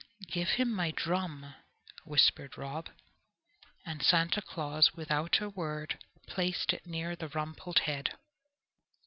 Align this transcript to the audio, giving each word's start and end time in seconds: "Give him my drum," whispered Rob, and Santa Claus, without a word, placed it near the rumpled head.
"Give 0.31 0.49
him 0.49 0.73
my 0.73 0.89
drum," 0.89 1.53
whispered 2.05 2.57
Rob, 2.57 2.89
and 3.85 4.01
Santa 4.01 4.41
Claus, 4.41 4.93
without 4.95 5.39
a 5.41 5.49
word, 5.51 6.03
placed 6.25 6.73
it 6.73 6.87
near 6.87 7.15
the 7.15 7.27
rumpled 7.29 7.77
head. 7.81 8.17